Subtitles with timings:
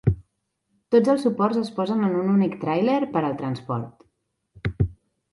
[0.93, 4.73] Tots els suports es posen en un únic tràiler per al transport.